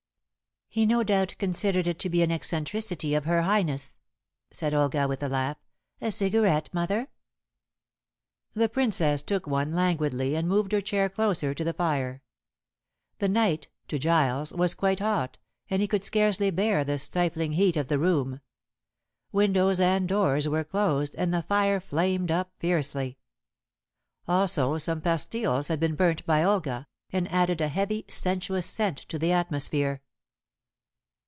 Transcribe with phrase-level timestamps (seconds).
[0.73, 3.99] "He no doubt considered it to be an eccentricity of Her Highness,"
[4.51, 5.57] said Olga, with a laugh;
[5.99, 7.09] "a cigarette, mother?"
[8.53, 12.23] The Princess took one languidly, and moved her chair closer to the fire.
[13.19, 15.37] The night to Giles was quite hot,
[15.69, 18.39] and he could scarcely bear the stifling heat of the room.
[19.33, 23.17] Windows and doors were closed, and the fire flamed up fiercely.
[24.25, 29.19] Also some pastiles had been burnt by Olga, and added a heavy, sensuous scent to
[29.19, 30.01] the atmosphere.